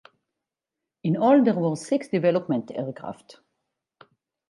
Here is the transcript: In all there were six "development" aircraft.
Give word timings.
In 1.03 1.15
all 1.15 1.43
there 1.43 1.53
were 1.53 1.75
six 1.75 2.07
"development" 2.07 2.71
aircraft. 2.73 3.37